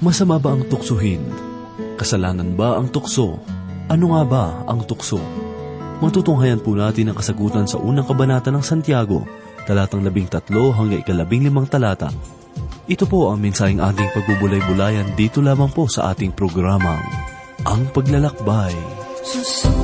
Masama 0.00 0.40
ba 0.40 0.56
ang 0.56 0.64
tuksohin? 0.64 1.20
Kasalanan 2.00 2.56
ba 2.56 2.80
ang 2.80 2.88
tukso? 2.88 3.36
Ano 3.84 4.16
nga 4.16 4.22
ba 4.24 4.44
ang 4.64 4.88
tukso? 4.88 5.20
Matutunghayan 6.00 6.64
po 6.64 6.72
natin 6.72 7.12
ang 7.12 7.16
kasagutan 7.20 7.68
sa 7.68 7.76
unang 7.76 8.08
kabanata 8.08 8.48
ng 8.48 8.64
Santiago, 8.64 9.28
talatang 9.68 10.00
labing 10.00 10.24
tatlo 10.24 10.72
hanggang 10.72 11.04
ikalabing 11.04 11.44
limang 11.44 11.68
talata. 11.68 12.08
Ito 12.88 13.04
po 13.04 13.28
ang 13.28 13.44
mensaheng 13.44 13.84
ating 13.84 14.08
pagbubulay-bulayan 14.16 15.12
dito 15.20 15.44
lamang 15.44 15.68
po 15.68 15.84
sa 15.84 16.16
ating 16.16 16.32
programang, 16.32 17.04
Ang 17.68 17.92
Paglalakbay. 17.92 18.72
Susuko 19.20 19.79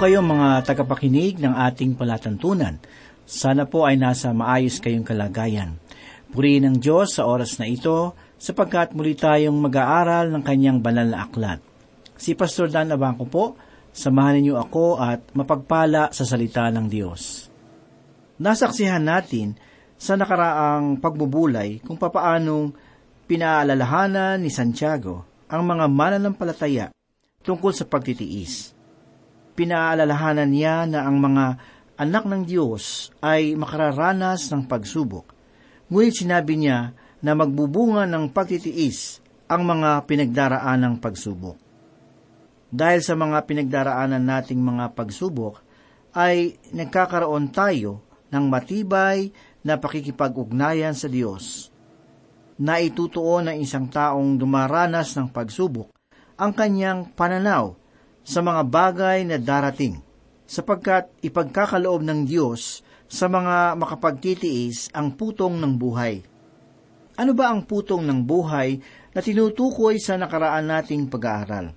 kayo 0.00 0.24
mga 0.24 0.64
tagapakinig 0.64 1.44
ng 1.44 1.52
ating 1.52 1.92
palatantunan? 1.92 2.80
Sana 3.28 3.68
po 3.68 3.84
ay 3.84 4.00
nasa 4.00 4.32
maayos 4.32 4.80
kayong 4.80 5.04
kalagayan. 5.04 5.76
Purihin 6.32 6.72
ng 6.72 6.76
Diyos 6.80 7.20
sa 7.20 7.28
oras 7.28 7.60
na 7.60 7.68
ito 7.68 8.16
sapagkat 8.40 8.96
muli 8.96 9.12
tayong 9.12 9.60
mag-aaral 9.60 10.32
ng 10.32 10.40
kanyang 10.40 10.80
banal 10.80 11.04
na 11.04 11.28
aklat. 11.28 11.60
Si 12.16 12.32
Pastor 12.32 12.72
Dan 12.72 12.96
Abangco 12.96 13.28
po, 13.28 13.60
samahan 13.92 14.40
niyo 14.40 14.56
ako 14.56 14.96
at 14.96 15.20
mapagpala 15.36 16.08
sa 16.16 16.24
salita 16.24 16.72
ng 16.72 16.88
Diyos. 16.88 17.52
Nasaksihan 18.40 19.04
natin 19.04 19.52
sa 20.00 20.16
nakaraang 20.16 20.96
pagbubulay 20.96 21.84
kung 21.84 22.00
papaanong 22.00 22.72
pinaalalahanan 23.28 24.40
ni 24.40 24.48
Santiago 24.48 25.44
ang 25.44 25.60
mga 25.60 25.84
mananampalataya 25.92 26.88
tungkol 27.44 27.76
sa 27.76 27.84
pagtitiis 27.84 28.79
pinaalalahanan 29.60 30.48
niya 30.48 30.88
na 30.88 31.04
ang 31.04 31.20
mga 31.20 31.60
anak 32.00 32.24
ng 32.24 32.48
Diyos 32.48 33.12
ay 33.20 33.52
makararanas 33.60 34.48
ng 34.48 34.64
pagsubok. 34.64 35.36
Ngunit 35.92 36.24
sinabi 36.24 36.56
niya 36.56 36.96
na 37.20 37.36
magbubunga 37.36 38.08
ng 38.08 38.32
pagtitiis 38.32 39.20
ang 39.52 39.68
mga 39.68 40.08
pinagdaraan 40.08 40.80
ng 40.80 40.94
pagsubok. 40.96 41.60
Dahil 42.72 43.04
sa 43.04 43.12
mga 43.12 43.44
pinagdaraanan 43.44 44.24
nating 44.24 44.64
mga 44.64 44.96
pagsubok, 44.96 45.60
ay 46.16 46.56
nagkakaroon 46.72 47.52
tayo 47.52 48.00
ng 48.32 48.44
matibay 48.48 49.28
na 49.60 49.76
pakikipag-ugnayan 49.76 50.96
sa 50.96 51.04
Diyos. 51.12 51.68
Naitutuon 52.56 53.52
ng 53.52 53.56
isang 53.60 53.92
taong 53.92 54.40
dumaranas 54.40 55.12
ng 55.20 55.28
pagsubok 55.28 55.92
ang 56.40 56.56
kanyang 56.56 57.12
pananaw 57.12 57.79
sa 58.30 58.46
mga 58.46 58.62
bagay 58.70 59.18
na 59.26 59.42
darating, 59.42 59.98
sapagkat 60.46 61.10
ipagkakaloob 61.18 62.06
ng 62.06 62.30
Diyos 62.30 62.86
sa 63.10 63.26
mga 63.26 63.74
makapagtitiis 63.74 64.94
ang 64.94 65.18
putong 65.18 65.58
ng 65.58 65.74
buhay. 65.74 66.22
Ano 67.18 67.34
ba 67.34 67.50
ang 67.50 67.66
putong 67.66 68.06
ng 68.06 68.22
buhay 68.22 68.78
na 69.10 69.18
tinutukoy 69.18 69.98
sa 69.98 70.14
nakaraan 70.14 70.70
nating 70.70 71.10
pag-aaral? 71.10 71.74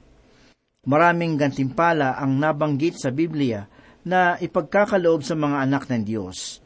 Maraming 0.85 1.41
gantimpala 1.41 2.21
ang 2.21 2.37
nabanggit 2.37 3.01
sa 3.01 3.09
Biblia 3.09 3.65
na 4.05 4.37
ipagkakaloob 4.37 5.25
sa 5.25 5.33
mga 5.33 5.57
anak 5.57 5.89
ng 5.89 6.05
Diyos. 6.05 6.61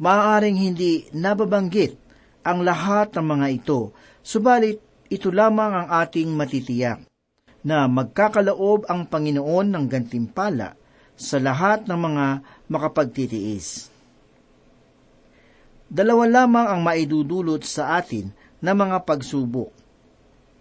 Maaaring 0.00 0.56
hindi 0.56 1.12
nababanggit 1.12 2.00
ang 2.40 2.64
lahat 2.64 3.12
ng 3.20 3.26
mga 3.36 3.46
ito, 3.52 3.92
subalit 4.24 4.80
ito 5.12 5.28
lamang 5.28 5.84
ang 5.84 5.88
ating 5.92 6.32
matitiyak 6.32 7.04
na 7.64 7.88
magkakaloob 7.88 8.84
ang 8.86 9.08
Panginoon 9.08 9.72
ng 9.72 9.84
gantimpala 9.88 10.76
sa 11.16 11.40
lahat 11.40 11.88
ng 11.88 11.96
mga 11.96 12.26
makapagtitiis. 12.68 13.88
Dalawa 15.88 16.28
lamang 16.28 16.66
ang 16.68 16.80
maidudulot 16.84 17.64
sa 17.64 17.96
atin 17.96 18.28
na 18.60 18.76
mga 18.76 19.00
pagsubok. 19.08 19.72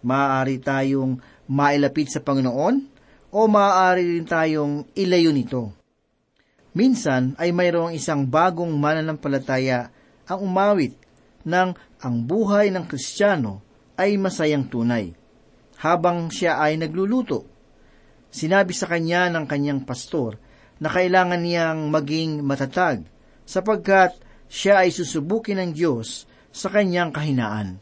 Maaari 0.03 0.59
tayong 0.59 1.19
mailapit 1.47 2.11
sa 2.11 2.23
Panginoon 2.23 2.75
o 3.33 3.39
maaari 3.49 4.19
rin 4.19 4.27
tayong 4.27 4.87
ilayo 4.93 5.31
nito. 5.33 5.73
Minsan 6.73 7.37
ay 7.37 7.53
mayroong 7.53 7.93
isang 7.93 8.25
bagong 8.25 8.71
mananampalataya 8.77 9.89
ang 10.29 10.39
umawit 10.41 10.93
ng 11.43 11.75
ang 12.03 12.15
buhay 12.23 12.69
ng 12.69 12.85
Kristiyano 12.87 13.61
ay 13.97 14.17
masayang 14.17 14.65
tunay. 14.69 15.22
Habang 15.83 16.31
siya 16.31 16.63
ay 16.63 16.79
nagluluto. 16.79 17.43
Sinabi 18.31 18.71
sa 18.71 18.87
kanya 18.87 19.27
ng 19.27 19.45
kanyang 19.45 19.83
pastor 19.83 20.39
na 20.79 20.87
kailangan 20.87 21.43
niyang 21.43 21.91
maging 21.91 22.41
matatag 22.41 23.03
sapagkat 23.43 24.15
siya 24.47 24.87
ay 24.87 24.89
susubukin 24.95 25.59
ng 25.59 25.71
Diyos 25.75 26.23
sa 26.49 26.71
kanyang 26.71 27.11
kahinaan. 27.11 27.77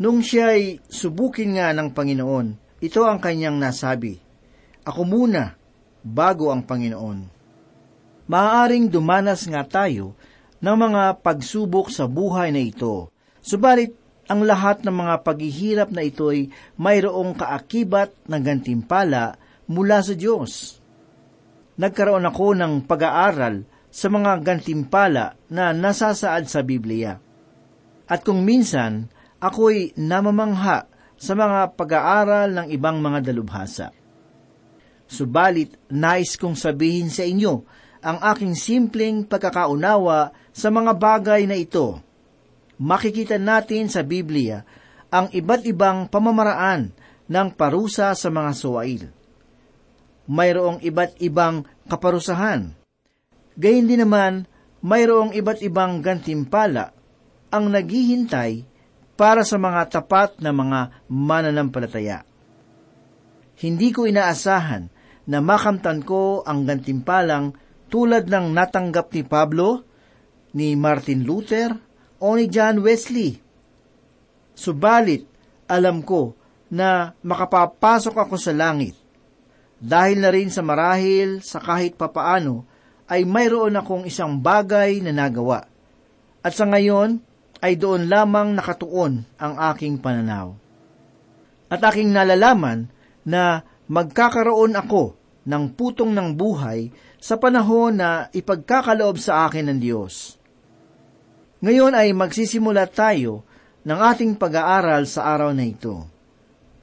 Nung 0.00 0.24
siya 0.24 0.56
ay 0.56 0.82
subukin 0.90 1.54
nga 1.54 1.70
ng 1.70 1.94
Panginoon, 1.94 2.80
ito 2.82 3.06
ang 3.06 3.22
kanyang 3.22 3.60
nasabi, 3.60 4.18
Ako 4.82 5.06
muna, 5.06 5.54
bago 6.02 6.50
ang 6.50 6.66
Panginoon. 6.66 7.30
Maaaring 8.26 8.90
dumanas 8.90 9.46
nga 9.46 9.62
tayo 9.62 10.18
ng 10.58 10.76
mga 10.76 11.22
pagsubok 11.22 11.92
sa 11.92 12.08
buhay 12.10 12.50
na 12.50 12.60
ito, 12.64 13.12
subalit 13.44 13.94
ang 14.30 14.44
lahat 14.44 14.82
ng 14.84 14.94
mga 14.94 15.14
paghihirap 15.24 15.88
na 15.92 16.02
ito'y 16.04 16.48
mayroong 16.80 17.36
kaakibat 17.36 18.12
ng 18.28 18.42
gantimpala 18.42 19.36
mula 19.68 20.00
sa 20.00 20.12
Diyos 20.16 20.84
nagkaroon 21.74 22.26
ako 22.26 22.54
ng 22.54 22.72
pag-aaral 22.86 23.66
sa 23.94 24.06
mga 24.10 24.42
gantimpala 24.42 25.38
na 25.50 25.70
nasasaad 25.70 26.50
sa 26.50 26.66
Biblia. 26.66 27.18
At 28.10 28.26
kung 28.26 28.42
minsan, 28.42 29.06
ako'y 29.38 29.94
namamangha 29.98 30.90
sa 31.14 31.32
mga 31.38 31.78
pag-aaral 31.78 32.50
ng 32.52 32.66
ibang 32.74 32.98
mga 32.98 33.30
dalubhasa. 33.30 33.94
Subalit, 35.06 35.78
nais 35.94 36.34
kong 36.34 36.58
sabihin 36.58 37.12
sa 37.12 37.22
inyo 37.22 37.54
ang 38.04 38.18
aking 38.34 38.58
simpleng 38.58 39.24
pagkakaunawa 39.24 40.34
sa 40.50 40.68
mga 40.68 40.92
bagay 40.98 41.46
na 41.48 41.56
ito. 41.56 42.02
Makikita 42.80 43.38
natin 43.38 43.86
sa 43.86 44.02
Biblia 44.02 44.62
ang 45.10 45.30
iba't 45.30 45.62
ibang 45.66 46.10
pamamaraan 46.10 46.90
ng 47.30 47.48
parusa 47.54 48.12
sa 48.18 48.28
mga 48.30 48.50
suwail 48.54 49.24
mayroong 50.28 50.80
iba't 50.80 51.20
ibang 51.20 51.68
kaparusahan. 51.88 52.72
Gayun 53.54 53.86
din 53.86 54.02
naman, 54.02 54.48
mayroong 54.80 55.36
iba't 55.36 55.62
ibang 55.62 56.00
gantimpala 56.00 56.92
ang 57.52 57.70
naghihintay 57.70 58.66
para 59.14 59.46
sa 59.46 59.60
mga 59.60 60.00
tapat 60.00 60.42
na 60.42 60.50
mga 60.50 61.06
mananampalataya. 61.06 62.26
Hindi 63.54 63.94
ko 63.94 64.10
inaasahan 64.10 64.90
na 65.30 65.38
makamtan 65.38 66.02
ko 66.02 66.42
ang 66.42 66.66
gantimpalang 66.66 67.54
tulad 67.86 68.26
ng 68.26 68.50
natanggap 68.50 69.14
ni 69.14 69.22
Pablo, 69.22 69.86
ni 70.50 70.74
Martin 70.74 71.22
Luther, 71.22 71.70
o 72.18 72.34
ni 72.34 72.46
John 72.50 72.82
Wesley. 72.82 73.38
Subalit, 74.54 75.26
alam 75.66 76.04
ko 76.04 76.36
na 76.70 77.14
makapapasok 77.22 78.14
ako 78.14 78.36
sa 78.36 78.52
langit 78.54 78.94
dahil 79.84 80.22
na 80.22 80.30
rin 80.32 80.48
sa 80.48 80.64
marahil 80.64 81.44
sa 81.44 81.60
kahit 81.60 82.00
papaano, 82.00 82.64
ay 83.04 83.28
mayroon 83.28 83.76
akong 83.76 84.08
isang 84.08 84.40
bagay 84.40 85.04
na 85.04 85.12
nagawa. 85.12 85.68
At 86.40 86.56
sa 86.56 86.64
ngayon, 86.64 87.20
ay 87.60 87.76
doon 87.76 88.08
lamang 88.08 88.56
nakatuon 88.56 89.28
ang 89.36 89.54
aking 89.72 90.00
pananaw. 90.00 90.56
At 91.68 91.84
aking 91.84 92.12
nalalaman 92.12 92.88
na 93.28 93.64
magkakaroon 93.88 94.72
ako 94.76 95.16
ng 95.44 95.64
putong 95.76 96.16
ng 96.16 96.32
buhay 96.32 96.88
sa 97.20 97.36
panahon 97.36 98.00
na 98.00 98.28
ipagkakaloob 98.32 99.20
sa 99.20 99.44
akin 99.48 99.68
ng 99.68 99.78
Diyos. 99.80 100.40
Ngayon 101.64 101.96
ay 101.96 102.12
magsisimula 102.12 102.84
tayo 102.92 103.40
ng 103.88 103.96
ating 103.96 104.36
pag-aaral 104.36 105.08
sa 105.08 105.32
araw 105.32 105.56
na 105.56 105.64
ito. 105.64 106.04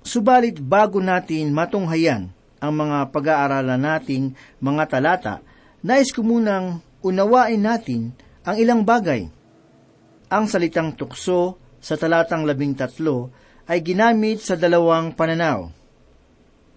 Subalit 0.02 0.58
bago 0.58 0.98
natin 0.98 1.54
matunghayan 1.54 2.34
ang 2.58 2.74
mga 2.74 3.14
pag-aaralan 3.14 3.78
nating 3.78 4.34
mga 4.58 4.84
talata, 4.90 5.36
nais 5.86 6.10
ko 6.10 6.26
munang 6.26 6.82
unawain 7.06 7.62
natin 7.62 8.10
ang 8.42 8.58
ilang 8.58 8.82
bagay. 8.82 9.30
Ang 10.34 10.50
salitang 10.50 10.98
tukso 10.98 11.62
sa 11.78 11.94
talatang 11.94 12.42
labing 12.42 12.74
tatlo 12.74 13.30
ay 13.70 13.86
ginamit 13.86 14.42
sa 14.42 14.58
dalawang 14.58 15.14
pananaw. 15.14 15.70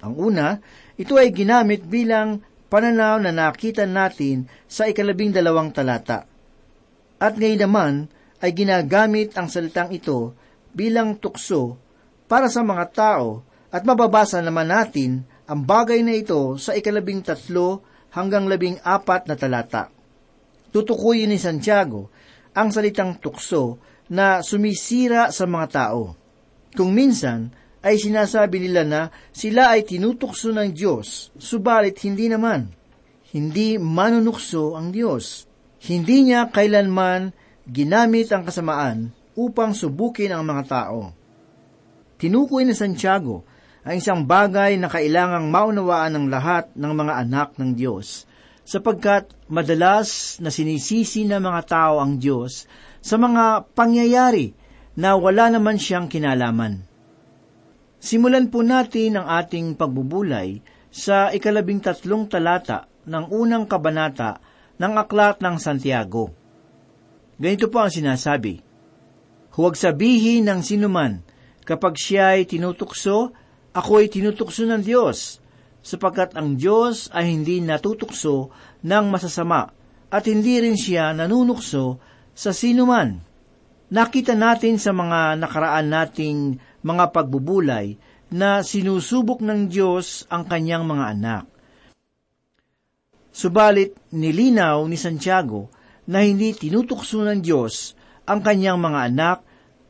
Ang 0.04 0.14
una, 0.20 0.60
ito 1.00 1.16
ay 1.16 1.32
ginamit 1.32 1.80
bilang 1.88 2.44
pananaw 2.68 3.16
na 3.16 3.32
nakita 3.32 3.88
natin 3.88 4.44
sa 4.68 4.84
ikalabing 4.92 5.32
dalawang 5.32 5.72
talata. 5.72 6.33
At 7.18 7.38
ngayon 7.38 7.62
naman 7.64 7.92
ay 8.42 8.52
ginagamit 8.52 9.32
ang 9.38 9.48
salitang 9.48 9.94
ito 9.94 10.34
bilang 10.74 11.16
tukso 11.16 11.78
para 12.26 12.50
sa 12.50 12.66
mga 12.66 12.84
tao 12.90 13.46
at 13.70 13.82
mababasa 13.86 14.42
naman 14.42 14.70
natin 14.70 15.22
ang 15.44 15.62
bagay 15.62 16.00
na 16.00 16.16
ito 16.16 16.56
sa 16.56 16.72
ikalabing 16.74 17.20
tatlo 17.20 17.84
hanggang 18.14 18.46
labing 18.46 18.78
apat 18.80 19.26
na 19.26 19.34
talata. 19.34 19.90
Tutukuyin 20.74 21.30
ni 21.30 21.38
Santiago 21.38 22.10
ang 22.54 22.70
salitang 22.70 23.18
tukso 23.18 23.78
na 24.10 24.42
sumisira 24.42 25.30
sa 25.30 25.46
mga 25.46 25.66
tao. 25.70 26.14
Kung 26.74 26.90
minsan 26.90 27.50
ay 27.84 28.00
sinasabi 28.00 28.64
nila 28.64 28.82
na 28.82 29.02
sila 29.30 29.74
ay 29.76 29.86
tinutukso 29.86 30.50
ng 30.50 30.70
Diyos, 30.72 31.30
subalit 31.36 32.00
hindi 32.02 32.26
naman. 32.26 32.72
Hindi 33.34 33.76
manunukso 33.76 34.78
ang 34.78 34.94
Diyos. 34.94 35.46
Hindi 35.84 36.24
niya 36.32 36.48
kailanman 36.48 37.36
ginamit 37.68 38.32
ang 38.32 38.48
kasamaan 38.48 39.12
upang 39.36 39.76
subukin 39.76 40.32
ang 40.32 40.48
mga 40.48 40.64
tao. 40.64 41.12
Tinukoy 42.16 42.64
ni 42.64 42.72
Santiago 42.72 43.44
ang 43.84 44.00
isang 44.00 44.24
bagay 44.24 44.80
na 44.80 44.88
kailangang 44.88 45.52
maunawaan 45.52 46.16
ng 46.16 46.26
lahat 46.32 46.72
ng 46.72 46.92
mga 46.96 47.14
anak 47.20 47.48
ng 47.60 47.76
Diyos, 47.76 48.24
sapagkat 48.64 49.28
madalas 49.52 50.40
na 50.40 50.48
sinisisi 50.48 51.28
ng 51.28 51.36
mga 51.36 51.60
tao 51.68 52.00
ang 52.00 52.16
Diyos 52.16 52.64
sa 53.04 53.20
mga 53.20 53.68
pangyayari 53.76 54.56
na 54.96 55.20
wala 55.20 55.52
naman 55.52 55.76
siyang 55.76 56.08
kinalaman. 56.08 56.80
Simulan 58.00 58.48
po 58.48 58.64
natin 58.64 59.20
ang 59.20 59.28
ating 59.28 59.76
pagbubulay 59.76 60.64
sa 60.88 61.28
ikalabing 61.28 61.84
tatlong 61.84 62.24
talata 62.24 62.88
ng 63.04 63.28
unang 63.28 63.68
kabanata 63.68 64.40
ng 64.78 64.92
Aklat 64.98 65.42
ng 65.42 65.56
Santiago. 65.60 66.34
Ganito 67.38 67.66
po 67.70 67.82
ang 67.82 67.92
sinasabi, 67.92 68.62
Huwag 69.54 69.78
sabihin 69.78 70.50
ng 70.50 70.60
sinuman 70.66 71.22
kapag 71.62 71.94
siya 71.94 72.34
ay 72.34 72.46
tinutukso 72.46 73.30
ako 73.74 73.98
ay 73.98 74.06
tinutukso 74.06 74.62
ng 74.70 74.86
Diyos, 74.86 75.42
sapagkat 75.82 76.38
ang 76.38 76.54
Diyos 76.54 77.10
ay 77.10 77.34
hindi 77.34 77.58
natutukso 77.58 78.54
ng 78.86 79.04
masasama 79.10 79.66
at 80.14 80.30
hindi 80.30 80.62
rin 80.62 80.78
siya 80.78 81.10
nanunukso 81.10 81.98
sa 82.30 82.54
sinuman. 82.54 83.18
Nakita 83.90 84.38
natin 84.38 84.78
sa 84.78 84.94
mga 84.94 85.42
nakaraan 85.42 85.90
nating 85.90 86.38
mga 86.86 87.10
pagbubulay 87.10 87.98
na 88.30 88.62
sinusubok 88.62 89.42
ng 89.42 89.66
Diyos 89.66 90.22
ang 90.30 90.46
kanyang 90.46 90.86
mga 90.86 91.04
anak. 91.18 91.44
Subalit, 93.34 93.98
nilinaw 94.14 94.86
ni 94.86 94.94
Santiago 94.94 95.66
na 96.06 96.22
hindi 96.22 96.54
tinutukso 96.54 97.26
ng 97.26 97.42
Diyos 97.42 97.98
ang 98.30 98.46
kanyang 98.46 98.78
mga 98.78 99.00
anak 99.10 99.38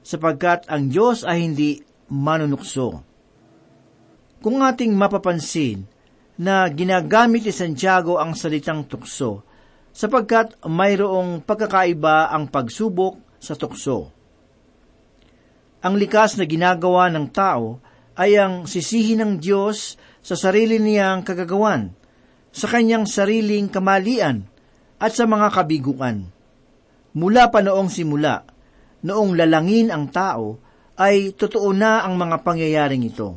sapagkat 0.00 0.64
ang 0.72 0.88
Diyos 0.88 1.28
ay 1.28 1.44
hindi 1.44 1.76
manunukso. 2.08 3.04
Kung 4.40 4.64
ating 4.64 4.96
mapapansin 4.96 5.84
na 6.40 6.64
ginagamit 6.72 7.44
ni 7.44 7.52
Santiago 7.52 8.16
ang 8.16 8.32
salitang 8.32 8.88
tukso, 8.88 9.44
sapagkat 9.94 10.58
mayroong 10.64 11.44
pagkakaiba 11.44 12.32
ang 12.32 12.50
pagsubok 12.50 13.38
sa 13.38 13.54
tukso. 13.54 14.10
Ang 15.84 16.00
likas 16.00 16.40
na 16.40 16.48
ginagawa 16.48 17.12
ng 17.12 17.28
tao 17.28 17.78
ay 18.16 18.40
ang 18.40 18.64
sisihin 18.64 19.20
ng 19.20 19.32
Diyos 19.36 20.00
sa 20.24 20.34
sarili 20.34 20.80
niyang 20.80 21.22
kagagawan, 21.22 21.92
sa 22.54 22.70
kanyang 22.70 23.10
sariling 23.10 23.66
kamalian 23.66 24.46
at 25.02 25.10
sa 25.10 25.26
mga 25.26 25.50
kabiguan. 25.50 26.30
Mula 27.18 27.50
pa 27.50 27.66
noong 27.66 27.90
simula, 27.90 28.46
noong 29.02 29.34
lalangin 29.34 29.90
ang 29.90 30.06
tao, 30.06 30.62
ay 30.94 31.34
totoo 31.34 31.74
na 31.74 32.06
ang 32.06 32.14
mga 32.14 32.46
pangyayaring 32.46 33.02
ito. 33.02 33.34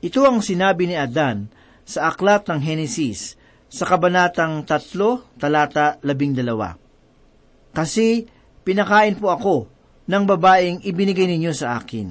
Ito 0.00 0.24
ang 0.24 0.40
sinabi 0.40 0.88
ni 0.88 0.96
Adan 0.96 1.52
sa 1.84 2.08
aklat 2.08 2.48
ng 2.48 2.60
Henesis 2.64 3.36
sa 3.68 3.84
kabanatang 3.84 4.64
3, 4.64 5.36
talata 5.36 6.00
12. 6.00 7.76
Kasi 7.76 8.24
pinakain 8.64 9.20
po 9.20 9.28
ako 9.28 9.68
ng 10.08 10.24
babaeng 10.24 10.80
ibinigay 10.80 11.28
ninyo 11.28 11.52
sa 11.52 11.76
akin. 11.76 12.08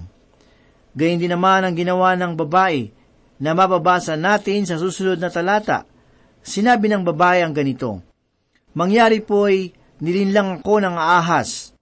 Gayun 0.94 1.18
din 1.18 1.34
naman 1.34 1.66
ang 1.66 1.74
ginawa 1.74 2.14
ng 2.14 2.38
babae 2.38 2.99
na 3.40 3.56
mababasa 3.56 4.20
natin 4.20 4.68
sa 4.68 4.76
susunod 4.76 5.18
na 5.18 5.32
talata. 5.32 5.88
Sinabi 6.44 6.92
ng 6.92 7.04
babae 7.08 7.44
ang 7.44 7.56
ganito, 7.56 8.04
Mangyari 8.76 9.24
po'y 9.24 9.74
nilinlang 10.04 10.62
ako 10.62 10.84
ng 10.84 10.96
ahas. 10.96 11.74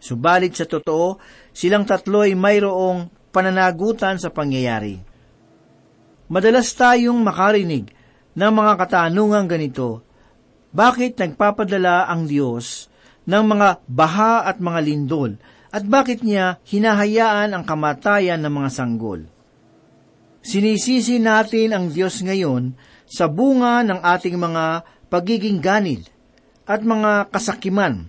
Subalit 0.00 0.56
sa 0.56 0.64
totoo, 0.64 1.20
silang 1.52 1.84
tatlo 1.84 2.24
ay 2.24 2.32
mayroong 2.32 3.12
pananagutan 3.28 4.16
sa 4.16 4.32
pangyayari. 4.32 4.96
Madalas 6.30 6.72
tayong 6.72 7.20
makarinig 7.20 7.92
ng 8.32 8.52
mga 8.54 8.72
katanungang 8.80 9.50
ganito, 9.50 10.06
bakit 10.70 11.18
nagpapadala 11.18 12.06
ang 12.06 12.30
Diyos 12.30 12.86
ng 13.26 13.44
mga 13.44 13.68
baha 13.90 14.46
at 14.46 14.62
mga 14.62 14.80
lindol 14.86 15.34
at 15.74 15.82
bakit 15.86 16.22
niya 16.22 16.62
hinahayaan 16.66 17.52
ang 17.54 17.66
kamatayan 17.66 18.38
ng 18.40 18.52
mga 18.54 18.70
sanggol? 18.70 19.26
Sinisisi 20.40 21.20
natin 21.20 21.76
ang 21.76 21.86
Diyos 21.92 22.24
ngayon 22.24 22.72
sa 23.04 23.28
bunga 23.28 23.84
ng 23.84 24.00
ating 24.00 24.40
mga 24.40 24.88
pagiging 25.12 25.60
ganid 25.60 26.08
at 26.64 26.80
mga 26.80 27.28
kasakiman. 27.28 28.08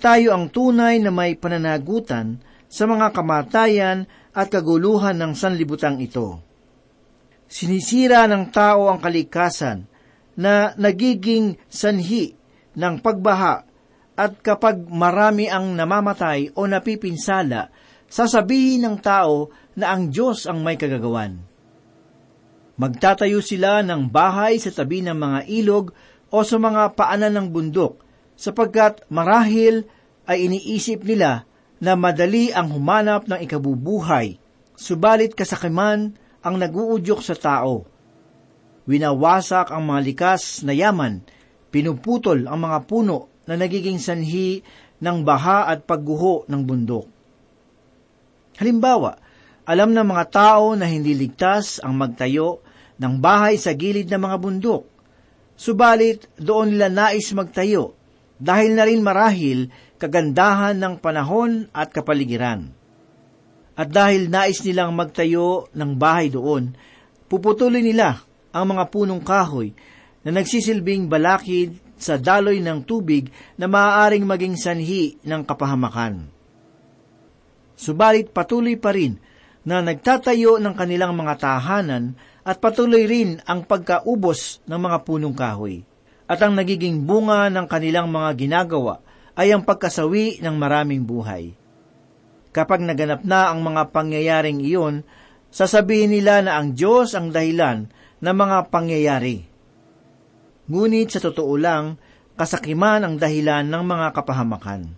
Tayo 0.00 0.32
ang 0.32 0.48
tunay 0.48 0.96
na 1.04 1.12
may 1.12 1.36
pananagutan 1.36 2.40
sa 2.64 2.88
mga 2.88 3.12
kamatayan 3.12 4.08
at 4.32 4.48
kaguluhan 4.48 5.20
ng 5.20 5.32
sanlibutang 5.36 6.00
ito. 6.00 6.40
Sinisira 7.44 8.24
ng 8.24 8.48
tao 8.48 8.88
ang 8.88 9.02
kalikasan 9.02 9.84
na 10.40 10.72
nagiging 10.80 11.60
sanhi 11.68 12.32
ng 12.72 13.04
pagbaha 13.04 13.68
at 14.16 14.32
kapag 14.40 14.88
marami 14.88 15.50
ang 15.50 15.76
namamatay 15.76 16.56
o 16.56 16.64
napipinsala, 16.64 17.68
sasabihin 18.08 18.86
ng 18.86 18.96
tao 19.02 19.52
na 19.76 19.92
ang 19.92 20.08
Diyos 20.08 20.48
ang 20.48 20.64
may 20.64 20.80
kagagawan. 20.80 21.49
Magtatayo 22.80 23.44
sila 23.44 23.84
ng 23.84 24.08
bahay 24.08 24.56
sa 24.56 24.72
tabi 24.72 25.04
ng 25.04 25.12
mga 25.12 25.40
ilog 25.52 25.92
o 26.32 26.40
sa 26.40 26.56
mga 26.56 26.96
paanan 26.96 27.36
ng 27.36 27.46
bundok, 27.52 28.00
sapagkat 28.40 29.04
marahil 29.12 29.84
ay 30.24 30.48
iniisip 30.48 31.04
nila 31.04 31.44
na 31.76 31.92
madali 31.92 32.48
ang 32.56 32.72
humanap 32.72 33.28
ng 33.28 33.36
ikabubuhay, 33.44 34.40
subalit 34.80 35.36
kasakiman 35.36 36.16
ang 36.40 36.56
naguudyok 36.56 37.20
sa 37.20 37.36
tao. 37.36 37.84
Winawasak 38.88 39.68
ang 39.68 39.84
mga 39.84 40.00
likas 40.00 40.64
na 40.64 40.72
yaman, 40.72 41.20
pinuputol 41.68 42.48
ang 42.48 42.64
mga 42.64 42.88
puno 42.88 43.44
na 43.44 43.60
nagiging 43.60 44.00
sanhi 44.00 44.64
ng 45.04 45.20
baha 45.20 45.68
at 45.68 45.84
pagguho 45.84 46.48
ng 46.48 46.62
bundok. 46.64 47.04
Halimbawa, 48.56 49.20
alam 49.68 49.92
ng 49.92 50.06
mga 50.08 50.24
tao 50.32 50.72
na 50.72 50.88
hindi 50.88 51.12
ligtas 51.12 51.76
ang 51.84 52.00
magtayo 52.00 52.69
ng 53.00 53.14
bahay 53.16 53.56
sa 53.56 53.72
gilid 53.72 54.12
ng 54.12 54.20
mga 54.20 54.36
bundok. 54.36 54.84
Subalit 55.56 56.28
doon 56.36 56.76
nila 56.76 56.92
nais 56.92 57.32
magtayo 57.32 57.96
dahil 58.36 58.76
na 58.76 58.84
rin 58.84 59.00
marahil 59.00 59.72
kagandahan 59.96 60.76
ng 60.76 60.94
panahon 61.00 61.68
at 61.72 61.92
kapaligiran. 61.92 62.72
At 63.76 63.88
dahil 63.88 64.28
nais 64.28 64.60
nilang 64.60 64.92
magtayo 64.92 65.72
ng 65.72 65.92
bahay 65.96 66.28
doon, 66.28 66.76
puputulin 67.28 67.84
nila 67.84 68.20
ang 68.52 68.76
mga 68.76 68.92
punong 68.92 69.24
kahoy 69.24 69.72
na 70.20 70.36
nagsisilbing 70.36 71.08
balakid 71.08 71.80
sa 72.00 72.16
daloy 72.16 72.60
ng 72.60 72.84
tubig 72.84 73.28
na 73.56 73.68
maaaring 73.68 74.24
maging 74.24 74.56
sanhi 74.56 75.20
ng 75.20 75.44
kapahamakan. 75.44 76.28
Subalit 77.76 78.32
patuloy 78.32 78.76
pa 78.76 78.92
rin 78.92 79.16
na 79.64 79.84
nagtatayo 79.84 80.56
ng 80.60 80.74
kanilang 80.76 81.12
mga 81.16 81.36
tahanan 81.40 82.16
at 82.50 82.58
patuloy 82.58 83.06
rin 83.06 83.38
ang 83.46 83.62
pagkaubos 83.62 84.58
ng 84.66 84.74
mga 84.74 85.06
punong 85.06 85.38
kahoy. 85.38 85.86
At 86.26 86.42
ang 86.42 86.58
nagiging 86.58 87.06
bunga 87.06 87.46
ng 87.46 87.70
kanilang 87.70 88.10
mga 88.10 88.34
ginagawa 88.34 88.98
ay 89.38 89.54
ang 89.54 89.62
pagkasawi 89.62 90.42
ng 90.42 90.58
maraming 90.58 91.06
buhay. 91.06 91.54
Kapag 92.50 92.82
naganap 92.82 93.22
na 93.22 93.54
ang 93.54 93.62
mga 93.62 93.94
pangyayaring 93.94 94.58
iyon, 94.66 95.06
sasabihin 95.54 96.10
nila 96.10 96.42
na 96.42 96.58
ang 96.58 96.74
Diyos 96.74 97.14
ang 97.14 97.30
dahilan 97.30 97.86
ng 98.18 98.34
mga 98.34 98.58
pangyayari. 98.74 99.46
Ngunit 100.66 101.14
sa 101.14 101.22
totoo 101.22 101.54
lang, 101.54 102.02
kasakiman 102.34 103.06
ang 103.06 103.14
dahilan 103.14 103.62
ng 103.62 103.84
mga 103.86 104.06
kapahamakan. 104.10 104.90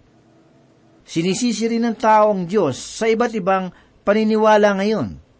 Sinisisi 1.04 1.68
rin 1.68 1.85
ng 1.85 1.97
tao 2.00 2.32
ang 2.32 2.49
Diyos 2.49 2.80
sa 2.80 3.04
iba't 3.12 3.37
ibang 3.37 3.68
paniniwala 4.09 4.80
ngayon. 4.80 5.31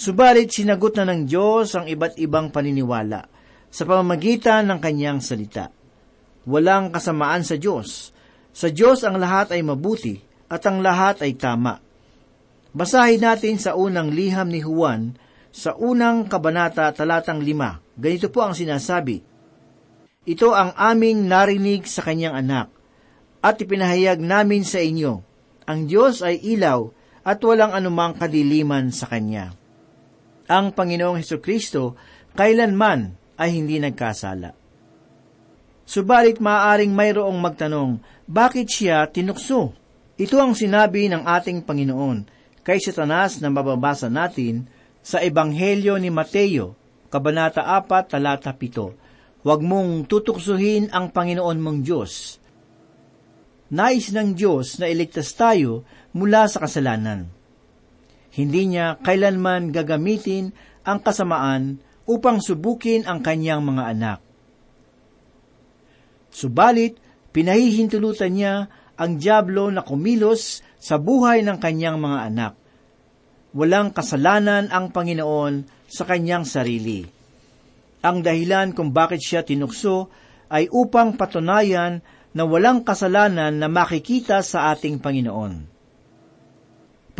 Subalit 0.00 0.48
sinagot 0.48 0.96
na 0.96 1.12
ng 1.12 1.28
Diyos 1.28 1.76
ang 1.76 1.84
iba't 1.84 2.16
ibang 2.16 2.48
paniniwala 2.48 3.20
sa 3.68 3.84
pamamagitan 3.84 4.64
ng 4.64 4.80
kanyang 4.80 5.20
salita. 5.20 5.68
Walang 6.48 6.88
kasamaan 6.88 7.44
sa 7.44 7.60
Diyos. 7.60 8.08
Sa 8.48 8.72
Diyos 8.72 9.04
ang 9.04 9.20
lahat 9.20 9.52
ay 9.52 9.60
mabuti 9.60 10.16
at 10.48 10.64
ang 10.64 10.80
lahat 10.80 11.20
ay 11.20 11.36
tama. 11.36 11.84
Basahin 12.72 13.20
natin 13.20 13.60
sa 13.60 13.76
unang 13.76 14.08
liham 14.08 14.48
ni 14.48 14.64
Juan, 14.64 15.20
sa 15.52 15.76
unang 15.76 16.32
kabanata 16.32 16.88
talatang 16.96 17.44
lima. 17.44 17.84
Ganito 17.92 18.32
po 18.32 18.40
ang 18.40 18.56
sinasabi, 18.56 19.20
Ito 20.24 20.56
ang 20.56 20.72
aming 20.80 21.28
narinig 21.28 21.84
sa 21.84 22.00
kanyang 22.00 22.40
anak, 22.40 22.72
at 23.44 23.60
ipinahayag 23.60 24.16
namin 24.16 24.64
sa 24.64 24.80
inyo, 24.80 25.20
ang 25.68 25.84
Diyos 25.84 26.24
ay 26.24 26.40
ilaw 26.40 26.88
at 27.20 27.36
walang 27.44 27.76
anumang 27.76 28.16
kadiliman 28.16 28.88
sa 28.96 29.04
kanya 29.04 29.59
ang 30.50 30.74
Panginoong 30.74 31.22
Heso 31.22 31.38
Kristo 31.38 31.94
kailanman 32.34 33.14
ay 33.38 33.54
hindi 33.54 33.78
nagkasala. 33.78 34.50
Subalit 35.86 36.42
maaaring 36.42 36.90
mayroong 36.90 37.38
magtanong, 37.38 38.02
bakit 38.26 38.66
siya 38.66 39.06
tinukso? 39.06 39.74
Ito 40.18 40.36
ang 40.38 40.58
sinabi 40.58 41.06
ng 41.10 41.22
ating 41.26 41.62
Panginoon 41.62 42.26
kay 42.66 42.82
Satanas 42.82 43.38
na 43.38 43.48
mababasa 43.48 44.10
natin 44.10 44.66
sa 45.00 45.22
Ebanghelyo 45.22 45.96
ni 45.96 46.12
Mateo, 46.12 46.76
Kabanata 47.08 47.64
4, 47.64 48.10
Talata 48.10 48.52
7. 48.54 49.42
Huwag 49.42 49.60
mong 49.64 50.06
tutuksuhin 50.06 50.92
ang 50.92 51.10
Panginoon 51.10 51.58
mong 51.58 51.78
Diyos. 51.80 52.36
Nais 53.72 54.12
ng 54.12 54.36
Diyos 54.36 54.76
na 54.76 54.86
iligtas 54.90 55.32
tayo 55.32 55.82
mula 56.12 56.44
sa 56.46 56.62
kasalanan 56.62 57.39
hindi 58.34 58.70
niya 58.70 58.98
kailanman 59.02 59.74
gagamitin 59.74 60.54
ang 60.86 61.02
kasamaan 61.02 61.82
upang 62.06 62.38
subukin 62.42 63.06
ang 63.06 63.22
kanyang 63.22 63.62
mga 63.62 63.82
anak. 63.94 64.18
Subalit, 66.30 66.98
pinahihintulutan 67.34 68.32
niya 68.34 68.54
ang 68.94 69.18
Diablo 69.18 69.70
na 69.70 69.82
kumilos 69.82 70.62
sa 70.78 70.98
buhay 70.98 71.42
ng 71.42 71.58
kanyang 71.58 71.98
mga 71.98 72.18
anak. 72.30 72.52
Walang 73.50 73.90
kasalanan 73.90 74.70
ang 74.70 74.94
Panginoon 74.94 75.86
sa 75.90 76.06
kanyang 76.06 76.46
sarili. 76.46 77.02
Ang 78.00 78.22
dahilan 78.22 78.72
kung 78.72 78.94
bakit 78.94 79.20
siya 79.20 79.42
tinukso 79.42 80.06
ay 80.50 80.70
upang 80.70 81.18
patunayan 81.18 81.98
na 82.30 82.42
walang 82.46 82.86
kasalanan 82.86 83.58
na 83.58 83.66
makikita 83.66 84.40
sa 84.46 84.70
ating 84.70 85.02
Panginoon. 85.02 85.79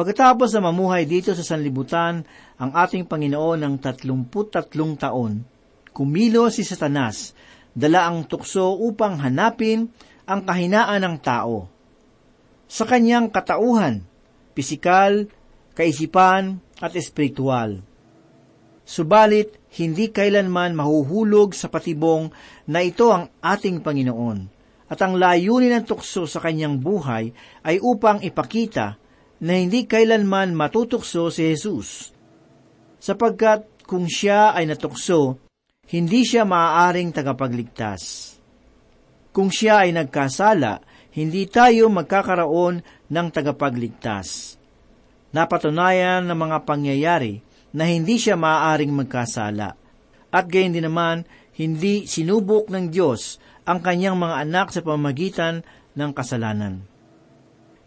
Pagkatapos 0.00 0.56
na 0.56 0.64
mamuhay 0.64 1.04
dito 1.04 1.36
sa 1.36 1.44
sanlibutan 1.44 2.24
ang 2.56 2.72
ating 2.72 3.04
Panginoon 3.04 3.60
ng 3.60 3.74
tatlumput 3.84 4.48
tatlong 4.48 4.96
taon, 4.96 5.44
kumilo 5.92 6.48
si 6.48 6.64
Satanas, 6.64 7.36
dala 7.76 8.08
ang 8.08 8.24
tukso 8.24 8.80
upang 8.80 9.20
hanapin 9.20 9.92
ang 10.24 10.48
kahinaan 10.48 11.04
ng 11.04 11.16
tao. 11.20 11.68
Sa 12.64 12.88
kanyang 12.88 13.28
katauhan, 13.28 14.00
pisikal, 14.56 15.28
kaisipan 15.76 16.64
at 16.80 16.96
espiritual. 16.96 17.84
Subalit, 18.88 19.52
hindi 19.76 20.08
kailanman 20.08 20.80
mahuhulog 20.80 21.52
sa 21.52 21.68
patibong 21.68 22.32
na 22.64 22.80
ito 22.80 23.12
ang 23.12 23.28
ating 23.44 23.84
Panginoon, 23.84 24.48
at 24.88 24.96
ang 25.04 25.20
layunin 25.20 25.76
ng 25.76 25.84
tukso 25.84 26.24
sa 26.24 26.40
kanyang 26.40 26.80
buhay 26.80 27.36
ay 27.68 27.76
upang 27.84 28.24
ipakita 28.24 28.96
na 29.40 29.56
hindi 29.56 29.88
kailanman 29.88 30.52
matutukso 30.52 31.32
si 31.32 31.48
Jesus. 31.48 32.12
Sapagkat 33.00 33.88
kung 33.88 34.04
siya 34.04 34.52
ay 34.52 34.68
natukso, 34.68 35.40
hindi 35.90 36.22
siya 36.22 36.44
maaaring 36.44 37.10
tagapagligtas. 37.10 38.36
Kung 39.32 39.48
siya 39.48 39.88
ay 39.88 39.96
nagkasala, 39.96 40.84
hindi 41.16 41.48
tayo 41.50 41.90
magkakaroon 41.90 42.84
ng 43.10 43.26
tagapagligtas. 43.34 44.54
Napatunayan 45.34 46.26
ng 46.26 46.38
mga 46.38 46.58
pangyayari 46.62 47.42
na 47.74 47.86
hindi 47.86 48.18
siya 48.18 48.38
maaaring 48.38 48.90
magkasala. 48.94 49.74
At 50.30 50.46
gayon 50.46 50.74
din 50.74 50.86
naman, 50.86 51.26
hindi 51.58 52.06
sinubok 52.06 52.70
ng 52.70 52.90
Diyos 52.90 53.42
ang 53.66 53.82
kanyang 53.82 54.18
mga 54.18 54.46
anak 54.46 54.70
sa 54.70 54.82
pamagitan 54.82 55.66
ng 55.94 56.10
kasalanan. 56.14 56.89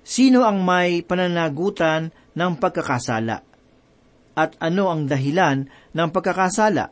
Sino 0.04 0.44
ang 0.44 0.60
may 0.68 1.00
pananagutan 1.00 2.12
ng 2.36 2.52
pagkakasala? 2.60 3.40
At 4.36 4.52
ano 4.60 4.92
ang 4.92 5.08
dahilan 5.08 5.64
ng 5.96 6.10
pagkakasala? 6.12 6.92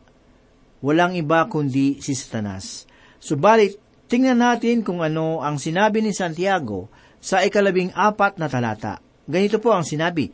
Walang 0.79 1.19
iba 1.19 1.43
kundi 1.51 1.99
si 1.99 2.15
Satanas. 2.15 2.87
Subalit, 3.19 3.77
tingnan 4.07 4.39
natin 4.39 4.81
kung 4.81 5.03
ano 5.03 5.43
ang 5.43 5.59
sinabi 5.59 5.99
ni 5.99 6.15
Santiago 6.15 6.89
sa 7.21 7.43
ikalabing 7.43 7.93
apat 7.93 8.39
na 8.39 8.47
talata. 8.47 9.03
Ganito 9.27 9.59
po 9.59 9.75
ang 9.75 9.85
sinabi, 9.85 10.31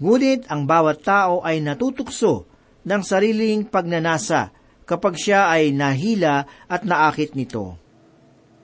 Ngunit 0.00 0.48
ang 0.48 0.64
bawat 0.64 1.04
tao 1.04 1.44
ay 1.44 1.60
natutukso 1.60 2.48
ng 2.88 3.02
sariling 3.04 3.68
pagnanasa 3.68 4.48
kapag 4.88 5.20
siya 5.20 5.52
ay 5.52 5.76
nahila 5.76 6.48
at 6.64 6.88
naakit 6.88 7.36
nito. 7.36 7.76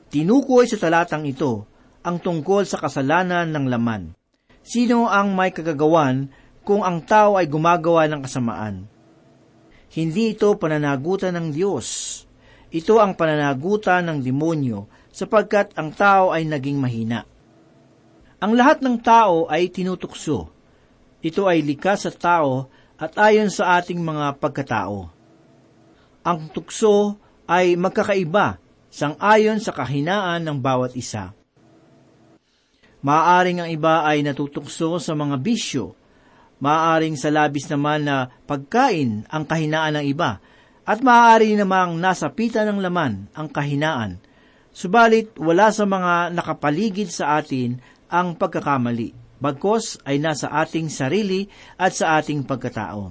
Tinukoy 0.08 0.64
sa 0.64 0.80
talatang 0.80 1.28
ito 1.28 1.68
ang 2.06 2.22
tungkol 2.22 2.62
sa 2.62 2.78
kasalanan 2.78 3.50
ng 3.50 3.66
laman. 3.66 4.14
Sino 4.62 5.10
ang 5.10 5.34
may 5.34 5.50
kagagawan 5.50 6.30
kung 6.62 6.86
ang 6.86 7.02
tao 7.02 7.34
ay 7.34 7.50
gumagawa 7.50 8.06
ng 8.06 8.22
kasamaan? 8.22 8.86
Hindi 9.90 10.38
ito 10.38 10.54
pananagutan 10.54 11.34
ng 11.34 11.50
Diyos. 11.50 12.22
Ito 12.70 13.02
ang 13.02 13.18
pananagutan 13.18 14.06
ng 14.06 14.18
demonyo 14.22 14.86
sapagkat 15.10 15.74
ang 15.74 15.90
tao 15.90 16.30
ay 16.30 16.46
naging 16.46 16.78
mahina. 16.78 17.26
Ang 18.38 18.54
lahat 18.54 18.86
ng 18.86 19.02
tao 19.02 19.50
ay 19.50 19.66
tinutukso. 19.74 20.46
Ito 21.26 21.50
ay 21.50 21.66
likas 21.66 22.06
sa 22.06 22.12
tao 22.14 22.70
at 22.96 23.18
ayon 23.18 23.50
sa 23.50 23.82
ating 23.82 23.98
mga 23.98 24.38
pagkatao. 24.38 25.10
Ang 26.22 26.40
tukso 26.54 27.18
ay 27.50 27.74
magkakaiba 27.74 28.62
sang-ayon 28.90 29.60
sa 29.60 29.76
kahinaan 29.76 30.40
ng 30.40 30.58
bawat 30.58 30.96
isa. 30.96 31.35
Maaring 33.04 33.64
ang 33.64 33.70
iba 33.70 34.04
ay 34.08 34.24
natutukso 34.24 34.96
sa 34.96 35.12
mga 35.12 35.36
bisyo, 35.40 35.92
maaring 36.60 37.16
sa 37.16 37.28
labis 37.28 37.68
naman 37.68 38.08
na 38.08 38.32
pagkain 38.48 39.28
ang 39.28 39.44
kahinaan 39.44 40.00
ng 40.00 40.06
iba, 40.08 40.40
at 40.86 41.02
maaari 41.02 41.58
namang 41.58 41.98
nasa 41.98 42.30
pita 42.30 42.62
ng 42.62 42.78
laman 42.78 43.26
ang 43.34 43.50
kahinaan. 43.50 44.22
Subalit 44.70 45.34
wala 45.40 45.72
sa 45.74 45.82
mga 45.82 46.30
nakapaligid 46.30 47.10
sa 47.10 47.40
atin 47.42 47.80
ang 48.06 48.38
pagkakamali, 48.38 49.40
bagkos 49.42 49.98
ay 50.06 50.22
nasa 50.22 50.52
ating 50.52 50.86
sarili 50.92 51.50
at 51.74 51.96
sa 51.96 52.20
ating 52.20 52.46
pagkatao. 52.46 53.10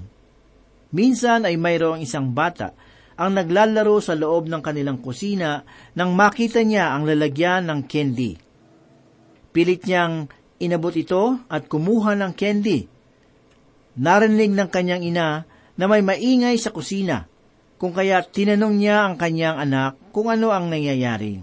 Minsan 0.95 1.43
ay 1.43 1.59
mayroong 1.59 1.99
isang 1.99 2.31
bata 2.31 2.71
ang 3.19 3.35
naglalaro 3.35 3.99
sa 3.99 4.15
loob 4.15 4.47
ng 4.47 4.61
kanilang 4.63 4.99
kusina 4.99 5.63
nang 5.95 6.15
makita 6.15 6.63
niya 6.63 6.95
ang 6.95 7.03
lalagyan 7.03 7.67
ng 7.67 7.79
candy. 7.87 8.44
Pilit 9.55 9.87
niyang 9.87 10.27
inabot 10.59 10.91
ito 10.91 11.39
at 11.47 11.71
kumuha 11.71 12.19
ng 12.19 12.35
candy. 12.35 12.91
Narinig 13.95 14.51
ng 14.51 14.67
kanyang 14.67 15.07
ina 15.07 15.47
na 15.79 15.85
may 15.87 16.03
maingay 16.03 16.59
sa 16.59 16.75
kusina, 16.75 17.31
kung 17.79 17.95
kaya 17.95 18.19
tinanong 18.19 18.75
niya 18.75 19.07
ang 19.07 19.15
kanyang 19.15 19.55
anak 19.55 19.95
kung 20.11 20.27
ano 20.27 20.51
ang 20.51 20.67
nangyayari. 20.67 21.39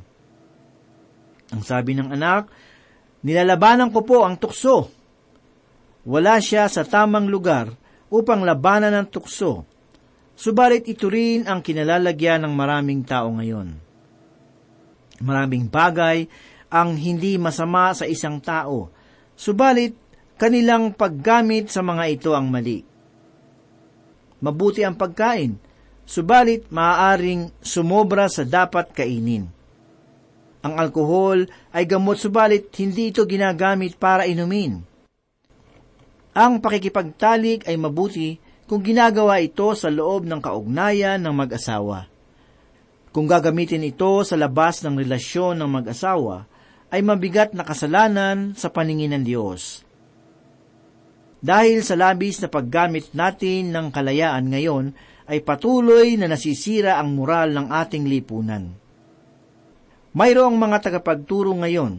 Ang 1.52 1.62
sabi 1.64 1.97
ng 1.97 2.12
anak, 2.12 2.52
nilalabanan 3.25 3.88
ko 3.88 4.04
po 4.04 4.28
ang 4.28 4.37
tukso. 4.37 4.92
Wala 6.04 6.37
siya 6.45 6.69
sa 6.69 6.85
tamang 6.85 7.33
lugar 7.33 7.73
upang 8.12 8.45
labanan 8.45 8.92
ng 8.92 9.09
tukso 9.09 9.73
Subalit 10.33 10.88
ito 10.88 11.07
rin 11.12 11.45
ang 11.45 11.61
kinalalagyan 11.61 12.42
ng 12.42 12.54
maraming 12.57 13.04
tao 13.04 13.28
ngayon. 13.31 13.78
Maraming 15.23 15.71
bagay 15.71 16.26
ang 16.73 16.97
hindi 16.97 17.37
masama 17.37 17.93
sa 17.93 18.09
isang 18.09 18.41
tao, 18.41 18.88
subalit 19.37 19.93
kanilang 20.41 20.97
paggamit 20.97 21.69
sa 21.69 21.85
mga 21.85 22.05
ito 22.09 22.33
ang 22.33 22.49
mali. 22.49 22.81
Mabuti 24.41 24.81
ang 24.81 24.97
pagkain, 24.97 25.61
subalit 26.09 26.73
maaaring 26.73 27.52
sumobra 27.61 28.26
sa 28.33 28.49
dapat 28.49 28.91
kainin. 28.97 29.45
Ang 30.64 30.75
alkohol 30.81 31.45
ay 31.76 31.85
gamot 31.85 32.17
subalit 32.17 32.73
hindi 32.81 33.13
ito 33.13 33.28
ginagamit 33.28 34.00
para 34.00 34.25
inumin. 34.25 34.80
Ang 36.32 36.65
pakikipagtalik 36.65 37.69
ay 37.69 37.76
mabuti 37.76 38.41
kung 38.65 38.80
ginagawa 38.80 39.45
ito 39.45 39.76
sa 39.76 39.93
loob 39.93 40.25
ng 40.25 40.41
kaugnayan 40.41 41.21
ng 41.21 41.35
mag-asawa. 41.37 42.08
Kung 43.13 43.28
gagamitin 43.28 43.85
ito 43.85 44.25
sa 44.25 44.41
labas 44.41 44.80
ng 44.80 44.97
relasyon 44.97 45.61
ng 45.61 45.69
mag-asawa, 45.69 46.49
ay 46.93 47.00
mabigat 47.00 47.57
na 47.57 47.65
kasalanan 47.65 48.52
sa 48.52 48.69
paningin 48.69 49.17
ng 49.17 49.25
Diyos. 49.25 49.81
Dahil 51.43 51.81
sa 51.83 51.97
labis 51.97 52.39
na 52.39 52.52
paggamit 52.52 53.11
natin 53.17 53.73
ng 53.73 53.89
kalayaan 53.91 54.47
ngayon, 54.52 54.95
ay 55.26 55.41
patuloy 55.41 56.15
na 56.21 56.28
nasisira 56.28 57.00
ang 57.00 57.17
moral 57.17 57.57
ng 57.57 57.67
ating 57.73 58.05
lipunan. 58.05 58.76
Mayroong 60.13 60.55
mga 60.61 60.78
tagapagturo 60.93 61.57
ngayon 61.57 61.97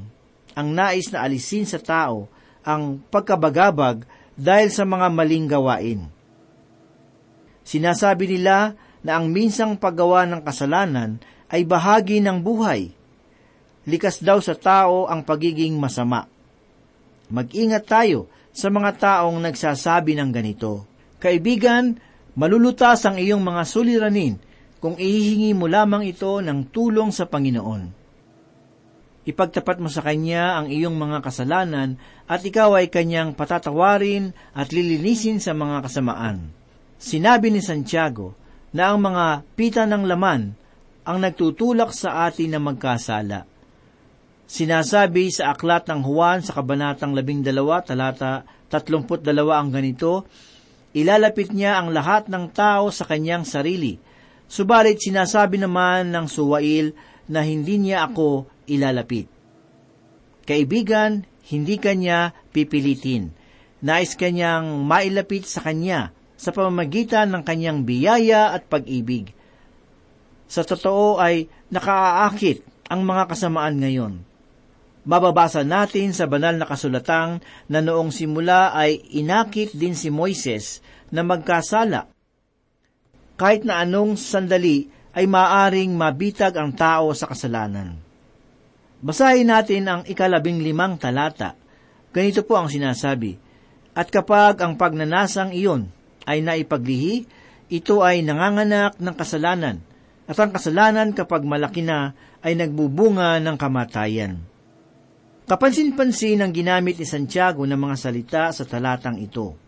ang 0.53 0.67
nais 0.69 1.09
na 1.09 1.25
alisin 1.25 1.65
sa 1.65 1.81
tao 1.81 2.29
ang 2.61 3.01
pagkabagabag 3.09 4.05
dahil 4.37 4.69
sa 4.69 4.85
mga 4.85 5.09
maling 5.09 5.49
gawain. 5.49 6.01
Sinasabi 7.65 8.37
nila 8.37 8.77
na 9.01 9.17
ang 9.17 9.33
minsang 9.33 9.75
paggawa 9.75 10.29
ng 10.29 10.45
kasalanan 10.45 11.17
ay 11.49 11.65
bahagi 11.65 12.21
ng 12.21 12.39
buhay. 12.39 12.93
Likas 13.83 14.23
daw 14.23 14.39
sa 14.39 14.55
tao 14.55 15.11
ang 15.11 15.27
pagiging 15.27 15.75
masama. 15.75 16.23
Mag-ingat 17.27 17.83
tayo 17.83 18.31
sa 18.53 18.71
mga 18.71 18.91
taong 18.95 19.41
nagsasabi 19.43 20.15
ng 20.15 20.29
ganito. 20.31 20.87
Kaibigan, 21.19 21.97
malulutas 22.37 23.03
ang 23.03 23.19
iyong 23.19 23.41
mga 23.43 23.63
suliranin 23.67 24.35
kung 24.83 24.95
ihihingi 24.99 25.55
mo 25.55 25.67
lamang 25.67 26.07
ito 26.07 26.39
ng 26.43 26.69
tulong 26.71 27.11
sa 27.11 27.27
Panginoon. 27.27 28.03
Ipagtapat 29.23 29.79
mo 29.79 29.87
sa 29.87 30.03
Kanya 30.03 30.59
ang 30.59 30.67
iyong 30.67 30.99
mga 30.99 31.23
kasalanan 31.23 31.95
at 32.27 32.43
ikaw 32.43 32.75
ay 32.75 32.91
Kanyang 32.91 33.31
patatawarin 33.39 34.35
at 34.51 34.75
lilinisin 34.75 35.39
sa 35.39 35.55
mga 35.55 35.87
kasamaan. 35.87 36.51
Sinabi 36.99 37.47
ni 37.51 37.63
Santiago 37.63 38.35
na 38.75 38.91
ang 38.91 38.99
mga 38.99 39.47
pita 39.55 39.87
ng 39.87 40.03
laman 40.03 40.51
ang 41.07 41.17
nagtutulak 41.19 41.95
sa 41.95 42.27
atin 42.27 42.51
na 42.51 42.59
magkasala. 42.59 43.52
Sinasabi 44.43 45.31
sa 45.31 45.55
aklat 45.55 45.87
ng 45.89 46.03
Juan 46.03 46.43
sa 46.43 46.53
Kabanatang 46.53 47.15
12, 47.15 47.89
talata 47.89 48.43
32 48.69 49.23
ang 49.49 49.69
ganito, 49.71 50.27
Ilalapit 50.93 51.49
niya 51.49 51.81
ang 51.81 51.89
lahat 51.89 52.29
ng 52.29 52.53
tao 52.53 52.93
sa 52.93 53.09
kanyang 53.09 53.49
sarili, 53.49 53.97
subalit 54.45 55.01
sinasabi 55.01 55.57
naman 55.57 56.13
ng 56.13 56.29
suwail 56.29 56.93
na 57.25 57.41
hindi 57.41 57.81
niya 57.81 58.05
ako 58.05 58.45
ilalapit. 58.69 59.25
Kaibigan, 60.45 61.25
hindi 61.49 61.81
kanya 61.81 62.37
pipilitin. 62.53 63.33
Nais 63.81 64.13
kanyang 64.13 64.85
mailapit 64.85 65.49
sa 65.49 65.65
kanya 65.65 66.13
sa 66.37 66.53
pamamagitan 66.53 67.33
ng 67.33 67.41
kanyang 67.41 67.87
biyaya 67.87 68.53
at 68.53 68.69
pag-ibig. 68.69 69.33
Sa 70.45 70.61
totoo 70.61 71.17
ay 71.17 71.49
nakaaakit 71.73 72.61
ang 72.91 73.01
mga 73.01 73.33
kasamaan 73.33 73.81
ngayon. 73.81 74.32
Mababasa 75.03 75.67
natin 75.67 76.15
sa 76.15 76.31
banal 76.31 76.55
na 76.55 76.63
kasulatang 76.63 77.43
na 77.67 77.83
noong 77.83 78.07
simula 78.07 78.71
ay 78.71 79.03
inakit 79.11 79.75
din 79.75 79.99
si 79.99 80.07
Moises 80.07 80.79
na 81.11 81.27
magkasala. 81.27 82.07
Kahit 83.35 83.67
na 83.67 83.83
anong 83.83 84.15
sandali 84.15 84.87
ay 85.11 85.27
maaring 85.27 85.91
mabitag 85.91 86.55
ang 86.55 86.71
tao 86.71 87.11
sa 87.11 87.27
kasalanan. 87.27 87.99
Basahin 89.03 89.51
natin 89.51 89.83
ang 89.91 90.01
ikalabing 90.07 90.63
limang 90.63 90.95
talata. 90.95 91.59
Ganito 92.15 92.47
po 92.47 92.55
ang 92.55 92.71
sinasabi, 92.71 93.35
At 93.91 94.07
kapag 94.07 94.63
ang 94.63 94.79
pagnanasang 94.79 95.51
iyon 95.51 95.91
ay 96.23 96.39
naipaglihi, 96.39 97.27
ito 97.67 97.99
ay 97.99 98.23
nanganganak 98.23 98.95
ng 99.03 99.15
kasalanan, 99.19 99.83
at 100.23 100.39
ang 100.39 100.55
kasalanan 100.55 101.11
kapag 101.11 101.43
malaki 101.43 101.83
na 101.83 102.15
ay 102.39 102.55
nagbubunga 102.55 103.43
ng 103.43 103.59
kamatayan. 103.59 104.52
Kapansin-pansin 105.43 106.39
ang 106.39 106.55
ginamit 106.55 106.95
ni 106.95 107.03
Santiago 107.03 107.67
ng 107.67 107.75
mga 107.75 107.95
salita 107.99 108.43
sa 108.55 108.63
talatang 108.63 109.19
ito. 109.19 109.59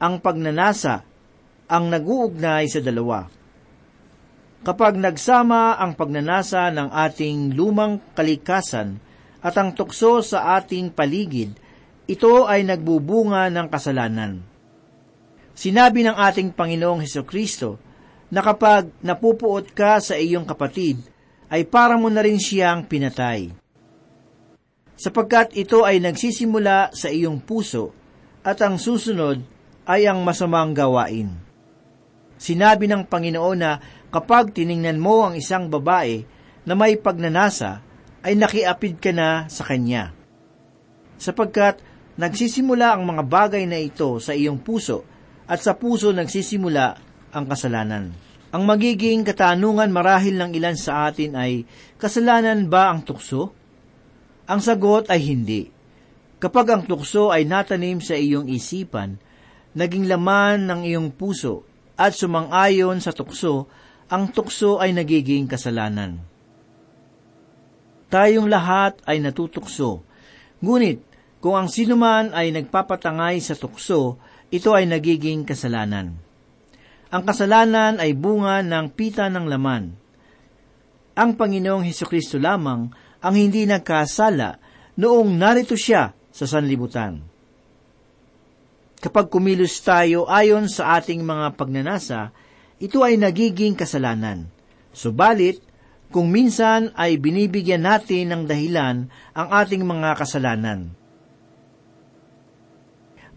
Ang 0.00 0.16
pagnanasa 0.24 1.04
ang 1.68 1.92
naguugnay 1.92 2.64
sa 2.72 2.80
dalawa. 2.80 3.28
Kapag 4.64 4.96
nagsama 4.96 5.76
ang 5.76 5.92
pagnanasa 5.92 6.72
ng 6.72 6.88
ating 6.88 7.52
lumang 7.52 8.00
kalikasan 8.16 8.96
at 9.44 9.54
ang 9.60 9.76
tukso 9.76 10.24
sa 10.24 10.56
ating 10.56 10.88
paligid, 10.88 11.52
ito 12.08 12.48
ay 12.48 12.64
nagbubunga 12.64 13.52
ng 13.52 13.68
kasalanan. 13.68 14.40
Sinabi 15.52 16.00
ng 16.00 16.16
ating 16.16 16.56
Panginoong 16.56 17.04
Heso 17.04 17.28
Kristo 17.28 17.76
na 18.32 18.40
kapag 18.40 18.88
napupuot 19.04 19.68
ka 19.76 20.00
sa 20.00 20.16
iyong 20.16 20.48
kapatid, 20.48 20.96
ay 21.52 21.68
para 21.68 22.00
mo 22.00 22.08
na 22.08 22.24
rin 22.24 22.40
siyang 22.40 22.88
pinatay. 22.88 23.59
Sapagkat 25.00 25.56
ito 25.56 25.88
ay 25.88 25.96
nagsisimula 25.96 26.92
sa 26.92 27.08
iyong 27.08 27.40
puso 27.40 27.96
at 28.44 28.60
ang 28.60 28.76
susunod 28.76 29.40
ay 29.88 30.04
ang 30.04 30.20
masamang 30.20 30.76
gawain. 30.76 31.40
Sinabi 32.36 32.84
ng 32.84 33.08
Panginoon 33.08 33.56
na 33.56 33.80
kapag 34.12 34.52
tiningnan 34.52 35.00
mo 35.00 35.24
ang 35.24 35.40
isang 35.40 35.72
babae 35.72 36.20
na 36.68 36.76
may 36.76 37.00
pagnanasa, 37.00 37.80
ay 38.20 38.36
nakiapid 38.36 39.00
ka 39.00 39.16
na 39.16 39.48
sa 39.48 39.64
kanya. 39.64 40.12
Sapagkat 41.16 41.80
nagsisimula 42.20 42.92
ang 42.92 43.08
mga 43.08 43.24
bagay 43.24 43.64
na 43.64 43.80
ito 43.80 44.20
sa 44.20 44.36
iyong 44.36 44.60
puso 44.60 45.08
at 45.48 45.64
sa 45.64 45.80
puso 45.80 46.12
nagsisimula 46.12 46.86
ang 47.32 47.48
kasalanan. 47.48 48.12
Ang 48.52 48.62
magiging 48.68 49.24
katanungan 49.24 49.88
marahil 49.88 50.36
ng 50.36 50.52
ilan 50.52 50.76
sa 50.76 51.08
atin 51.08 51.40
ay, 51.40 51.64
kasalanan 51.96 52.68
ba 52.68 52.92
ang 52.92 53.00
tukso? 53.00 53.59
Ang 54.50 54.58
sagot 54.58 55.06
ay 55.06 55.22
hindi. 55.22 55.70
Kapag 56.42 56.66
ang 56.74 56.82
tukso 56.82 57.30
ay 57.30 57.46
natanim 57.46 58.02
sa 58.02 58.18
iyong 58.18 58.50
isipan, 58.50 59.14
naging 59.78 60.10
laman 60.10 60.66
ng 60.66 60.80
iyong 60.90 61.14
puso 61.14 61.62
at 61.94 62.18
sumang-ayon 62.18 62.98
sa 62.98 63.14
tukso, 63.14 63.70
ang 64.10 64.34
tukso 64.34 64.82
ay 64.82 64.90
nagiging 64.90 65.46
kasalanan. 65.46 66.18
Tayong 68.10 68.50
lahat 68.50 68.98
ay 69.06 69.22
natutukso. 69.22 70.02
Ngunit, 70.58 70.98
kung 71.38 71.54
ang 71.54 71.70
sinuman 71.70 72.34
ay 72.34 72.50
nagpapatangay 72.50 73.38
sa 73.38 73.54
tukso, 73.54 74.18
ito 74.50 74.74
ay 74.74 74.90
nagiging 74.90 75.46
kasalanan. 75.46 76.18
Ang 77.14 77.22
kasalanan 77.22 78.02
ay 78.02 78.18
bunga 78.18 78.66
ng 78.66 78.90
pita 78.90 79.30
ng 79.30 79.46
laman. 79.46 79.94
Ang 81.14 81.38
Panginoong 81.38 81.86
Heso 81.86 82.02
Kristo 82.10 82.42
lamang 82.42 82.90
ang 83.20 83.34
hindi 83.36 83.68
nagkasala 83.68 84.56
noong 84.96 85.30
narito 85.36 85.76
siya 85.76 86.12
sa 86.32 86.44
sanlibutan. 86.48 87.20
Kapag 89.00 89.32
kumilos 89.32 89.80
tayo 89.80 90.28
ayon 90.28 90.68
sa 90.68 91.00
ating 91.00 91.24
mga 91.24 91.56
pagnanasa, 91.56 92.36
ito 92.76 93.00
ay 93.00 93.16
nagiging 93.16 93.72
kasalanan. 93.72 94.48
Subalit, 94.92 95.60
kung 96.10 96.28
minsan 96.28 96.90
ay 96.98 97.16
binibigyan 97.16 97.86
natin 97.86 98.34
ng 98.34 98.42
dahilan 98.44 99.06
ang 99.30 99.48
ating 99.48 99.86
mga 99.86 100.18
kasalanan. 100.18 100.90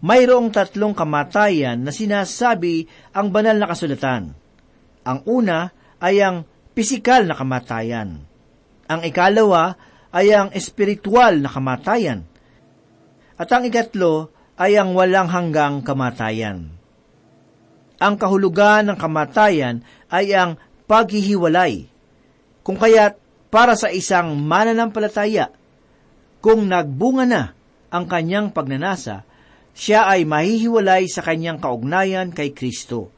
Mayroong 0.04 0.52
tatlong 0.52 0.92
kamatayan 0.92 1.80
na 1.80 1.94
sinasabi 1.94 2.84
ang 3.14 3.32
banal 3.32 3.56
na 3.56 3.70
kasulatan. 3.70 4.36
Ang 5.06 5.18
una 5.24 5.72
ay 5.96 6.20
ang 6.20 6.44
pisikal 6.76 7.24
na 7.24 7.32
kamatayan. 7.32 8.20
Ang 8.90 9.00
ikalawa 9.08 9.76
ay 10.14 10.30
ang 10.30 10.48
espiritual 10.54 11.40
na 11.40 11.50
kamatayan. 11.50 12.22
At 13.34 13.50
ang 13.50 13.66
ikatlo 13.66 14.30
ay 14.54 14.78
ang 14.78 14.94
walang 14.94 15.26
hanggang 15.26 15.82
kamatayan. 15.82 16.70
Ang 17.98 18.14
kahulugan 18.14 18.90
ng 18.90 18.98
kamatayan 18.98 19.82
ay 20.12 20.30
ang 20.34 20.60
paghihiwalay 20.86 21.90
kung 22.64 22.80
kaya't 22.80 23.20
para 23.52 23.76
sa 23.76 23.92
isang 23.92 24.34
mananampalataya, 24.40 25.52
kung 26.40 26.64
nagbunga 26.66 27.24
na 27.28 27.42
ang 27.92 28.08
kanyang 28.08 28.50
pagnanasa, 28.50 29.22
siya 29.76 30.08
ay 30.08 30.24
mahihiwalay 30.24 31.06
sa 31.06 31.20
kanyang 31.20 31.60
kaugnayan 31.60 32.32
kay 32.32 32.56
Kristo. 32.56 33.12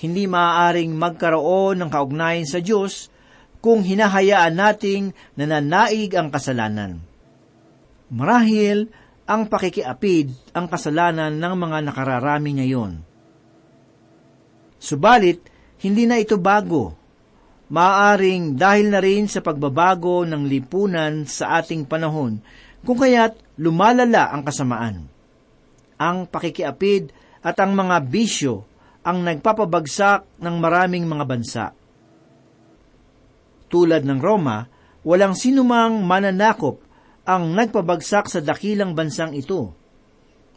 Hindi 0.00 0.24
maaaring 0.24 0.96
magkaroon 0.96 1.82
ng 1.82 1.90
kaugnayan 1.92 2.48
sa 2.48 2.64
Diyos 2.64 3.09
kung 3.60 3.84
hinahayaan 3.84 4.56
nating 4.56 5.12
nananaig 5.36 6.12
ang 6.16 6.32
kasalanan. 6.32 7.00
Marahil, 8.10 8.90
ang 9.30 9.46
pakikiapid 9.46 10.34
ang 10.56 10.66
kasalanan 10.66 11.30
ng 11.30 11.54
mga 11.54 11.78
nakararami 11.86 12.50
ngayon. 12.58 12.92
Subalit, 14.80 15.44
hindi 15.78 16.08
na 16.08 16.18
ito 16.18 16.34
bago 16.34 17.00
Maaring 17.70 18.58
dahil 18.58 18.90
na 18.90 18.98
rin 18.98 19.30
sa 19.30 19.38
pagbabago 19.38 20.26
ng 20.26 20.42
lipunan 20.50 21.22
sa 21.22 21.62
ating 21.62 21.86
panahon, 21.86 22.42
kung 22.82 22.98
kaya't 22.98 23.38
lumalala 23.62 24.34
ang 24.34 24.42
kasamaan. 24.42 25.06
Ang 25.94 26.26
pakikiapid 26.26 27.14
at 27.46 27.54
ang 27.62 27.78
mga 27.78 28.02
bisyo 28.10 28.66
ang 29.06 29.22
nagpapabagsak 29.22 30.42
ng 30.42 30.56
maraming 30.58 31.06
mga 31.06 31.24
bansa. 31.30 31.64
Tulad 33.70 34.02
ng 34.02 34.18
Roma, 34.18 34.66
walang 35.06 35.38
sinumang 35.38 36.02
mananakop 36.02 36.82
ang 37.24 37.54
nagpabagsak 37.54 38.26
sa 38.26 38.42
dakilang 38.42 38.98
bansang 38.98 39.32
ito. 39.32 39.72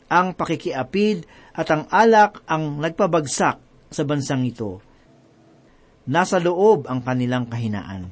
Ang 0.10 0.34
pakikiapid 0.34 1.30
at 1.54 1.70
ang 1.70 1.86
alak 1.94 2.42
ang 2.50 2.82
nagpabagsak 2.82 3.62
sa 3.94 4.04
bansang 4.04 4.44
ito 4.44 4.82
nasa 6.04 6.40
loob 6.40 6.88
ang 6.92 7.00
kanilang 7.00 7.48
kahinaan. 7.48 8.12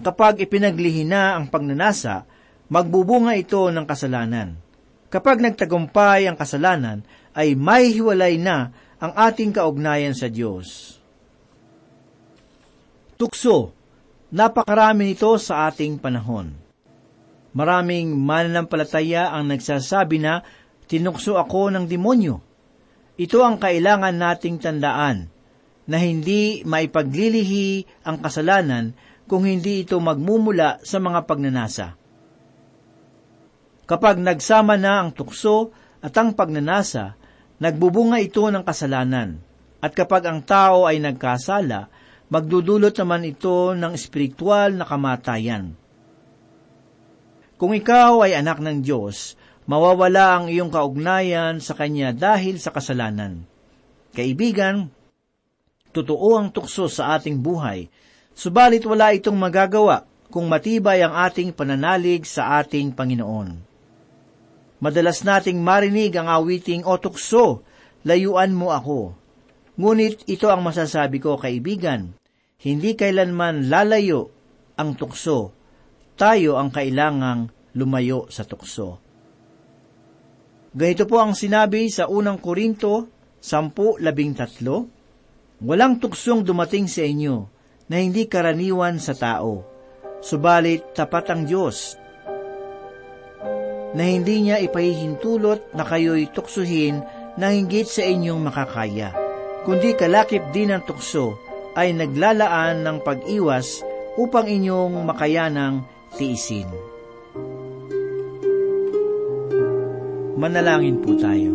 Kapag 0.00 0.40
ipinaglihi 0.40 1.04
na 1.04 1.36
ang 1.36 1.52
pagnanasa, 1.52 2.24
magbubunga 2.72 3.36
ito 3.36 3.68
ng 3.68 3.84
kasalanan. 3.84 4.56
Kapag 5.12 5.44
nagtagumpay 5.44 6.24
ang 6.24 6.36
kasalanan, 6.40 7.04
ay 7.36 7.52
mahihiwalay 7.52 8.40
na 8.40 8.72
ang 8.96 9.12
ating 9.12 9.52
kaugnayan 9.52 10.16
sa 10.16 10.32
Diyos. 10.32 10.96
Tukso, 13.22 13.70
napakarami 14.34 15.14
nito 15.14 15.38
sa 15.38 15.70
ating 15.70 15.94
panahon. 16.02 16.58
Maraming 17.54 18.18
mananampalataya 18.18 19.30
ang 19.30 19.46
nagsasabi 19.46 20.18
na, 20.18 20.42
tinukso 20.90 21.38
ako 21.38 21.70
ng 21.70 21.86
demonyo. 21.86 22.42
Ito 23.14 23.46
ang 23.46 23.62
kailangan 23.62 24.18
nating 24.18 24.58
tandaan 24.58 25.30
na 25.86 26.02
hindi 26.02 26.66
maipaglilihi 26.66 28.02
ang 28.02 28.18
kasalanan 28.18 28.90
kung 29.30 29.46
hindi 29.46 29.86
ito 29.86 30.02
magmumula 30.02 30.82
sa 30.82 30.98
mga 30.98 31.22
pagnanasa. 31.22 31.94
Kapag 33.86 34.18
nagsama 34.18 34.74
na 34.74 34.98
ang 34.98 35.14
tukso 35.14 35.70
at 36.02 36.10
ang 36.18 36.34
pagnanasa, 36.34 37.14
nagbubunga 37.62 38.18
ito 38.18 38.42
ng 38.50 38.66
kasalanan. 38.66 39.38
At 39.78 39.94
kapag 39.94 40.26
ang 40.26 40.42
tao 40.42 40.90
ay 40.90 40.98
nagkasala, 40.98 42.01
magdudulot 42.32 42.96
naman 42.96 43.28
ito 43.28 43.76
ng 43.76 43.92
espiritual 43.92 44.72
na 44.72 44.88
kamatayan. 44.88 45.76
Kung 47.60 47.76
ikaw 47.76 48.24
ay 48.24 48.40
anak 48.40 48.56
ng 48.64 48.80
Diyos, 48.80 49.36
mawawala 49.68 50.40
ang 50.40 50.46
iyong 50.48 50.72
kaugnayan 50.72 51.60
sa 51.60 51.76
Kanya 51.76 52.16
dahil 52.16 52.56
sa 52.56 52.72
kasalanan. 52.72 53.44
Kaibigan, 54.16 54.88
Totoo 55.92 56.40
ang 56.40 56.48
tukso 56.48 56.88
sa 56.88 57.12
ating 57.20 57.36
buhay, 57.36 57.92
subalit 58.32 58.80
wala 58.88 59.12
itong 59.12 59.36
magagawa 59.36 60.08
kung 60.32 60.48
matibay 60.48 61.04
ang 61.04 61.12
ating 61.12 61.52
pananalig 61.52 62.24
sa 62.24 62.64
ating 62.64 62.96
Panginoon. 62.96 63.60
Madalas 64.80 65.20
nating 65.20 65.60
marinig 65.60 66.16
ang 66.16 66.32
awiting 66.32 66.80
o 66.88 66.96
tukso, 66.96 67.60
layuan 68.08 68.56
mo 68.56 68.72
ako. 68.72 69.12
Ngunit 69.76 70.24
ito 70.24 70.48
ang 70.48 70.64
masasabi 70.64 71.20
ko, 71.20 71.36
kaibigan, 71.36 72.16
hindi 72.62 72.94
kailanman 72.94 73.66
lalayo 73.66 74.30
ang 74.78 74.94
tukso, 74.94 75.50
tayo 76.14 76.62
ang 76.62 76.70
kailangang 76.70 77.50
lumayo 77.74 78.30
sa 78.30 78.46
tukso. 78.46 79.02
Ganito 80.72 81.04
po 81.10 81.18
ang 81.18 81.34
sinabi 81.34 81.90
sa 81.90 82.06
unang 82.06 82.38
Korinto, 82.38 83.10
10.13, 83.42 84.62
Walang 85.62 85.98
tuksong 85.98 86.46
dumating 86.46 86.86
sa 86.86 87.02
inyo 87.02 87.50
na 87.90 87.98
hindi 87.98 88.30
karaniwan 88.30 89.02
sa 89.02 89.18
tao, 89.18 89.66
subalit 90.22 90.94
tapat 90.94 91.34
ang 91.34 91.42
Diyos 91.46 91.98
na 93.92 94.08
hindi 94.08 94.48
niya 94.48 94.56
ipahihintulot 94.64 95.76
na 95.76 95.84
kayo'y 95.84 96.32
tuksuhin 96.32 97.04
na 97.36 97.52
hinggit 97.52 97.92
sa 97.92 98.00
inyong 98.00 98.40
makakaya, 98.40 99.12
kundi 99.68 99.92
kalakip 99.92 100.48
din 100.48 100.72
ng 100.72 100.88
tukso 100.88 101.51
ay 101.72 101.96
naglalaan 101.96 102.84
ng 102.84 102.96
pag-iwas 103.00 103.80
upang 104.20 104.44
inyong 104.44 105.08
makayanang 105.08 105.84
tiisin. 106.16 106.68
Manalangin 110.36 110.98
po 111.00 111.14
tayo. 111.16 111.52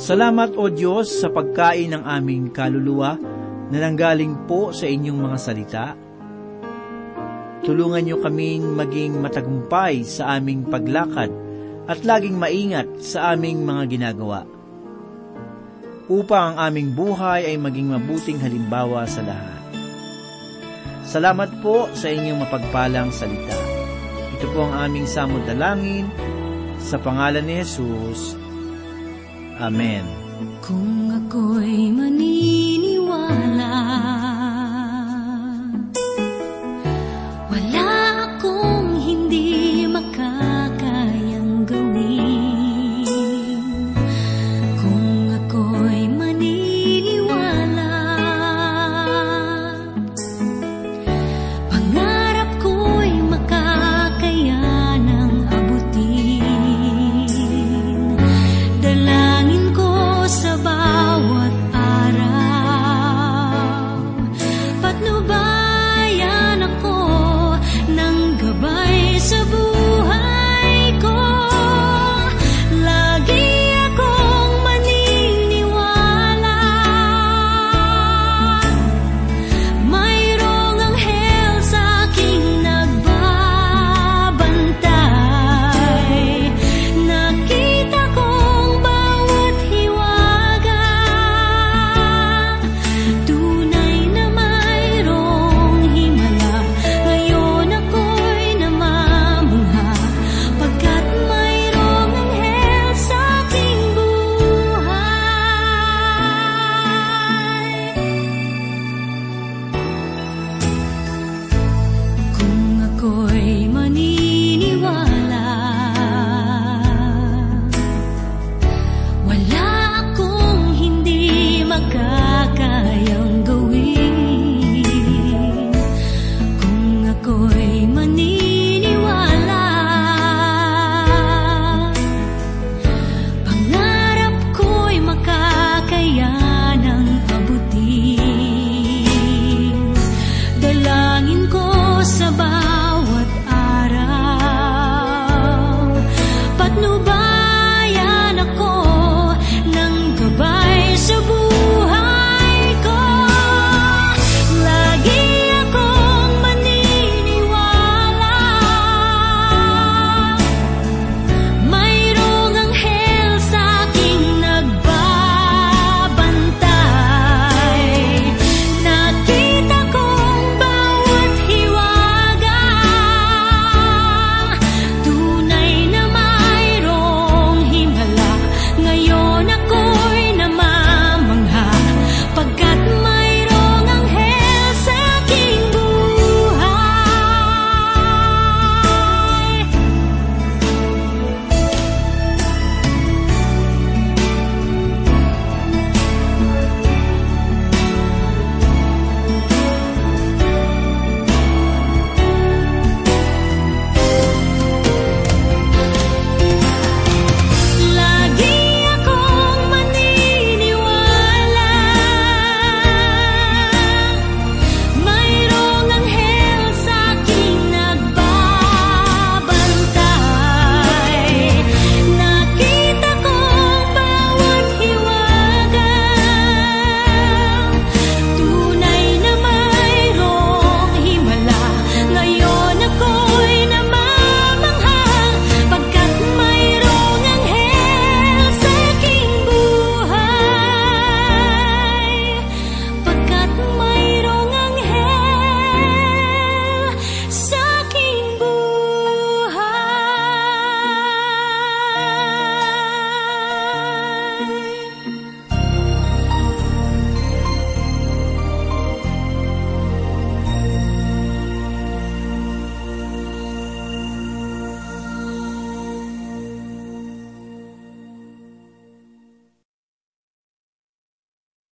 Salamat 0.00 0.58
o 0.58 0.66
Diyos 0.66 1.22
sa 1.22 1.30
pagkain 1.30 1.94
ng 1.94 2.02
aming 2.02 2.50
kaluluwa 2.50 3.14
na 3.70 3.78
nanggaling 3.78 4.48
po 4.50 4.74
sa 4.74 4.90
inyong 4.90 5.18
mga 5.22 5.38
salita. 5.38 6.09
Tulungan 7.60 8.08
niyo 8.08 8.16
kaming 8.24 8.72
maging 8.72 9.20
matagumpay 9.20 10.00
sa 10.06 10.40
aming 10.40 10.64
paglakad 10.64 11.28
at 11.84 12.00
laging 12.06 12.40
maingat 12.40 12.88
sa 13.04 13.36
aming 13.36 13.66
mga 13.66 13.82
ginagawa. 13.90 14.48
Upang 16.10 16.56
ang 16.56 16.72
aming 16.72 16.96
buhay 16.96 17.46
ay 17.46 17.56
maging 17.60 17.92
mabuting 17.94 18.40
halimbawa 18.40 19.04
sa 19.06 19.22
lahat. 19.22 19.62
Salamat 21.06 21.50
po 21.60 21.90
sa 21.92 22.06
inyong 22.06 22.46
mapagpalang 22.46 23.10
salita. 23.10 23.58
Ito 24.38 24.46
po 24.54 24.70
ang 24.70 24.90
aming 24.90 25.10
samod 25.10 25.42
dalangin 25.44 26.06
sa 26.80 26.96
pangalan 26.96 27.44
ni 27.44 27.60
Jesus. 27.60 28.38
Amen. 29.60 30.06
Kung 30.64 31.12
ako'y 31.12 31.92
maniniwala 31.92 32.59